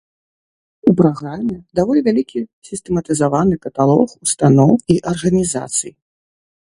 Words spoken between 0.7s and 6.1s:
У праграме даволі вялікі сістэматызаваны каталог устаноў і арганізацый.